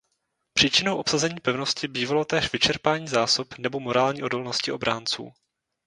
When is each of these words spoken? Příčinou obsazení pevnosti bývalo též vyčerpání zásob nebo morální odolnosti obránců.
Příčinou 0.53 0.97
obsazení 0.97 1.39
pevnosti 1.39 1.87
bývalo 1.87 2.25
též 2.25 2.51
vyčerpání 2.51 3.07
zásob 3.07 3.47
nebo 3.57 3.79
morální 3.79 4.23
odolnosti 4.23 4.71
obránců. 4.71 5.31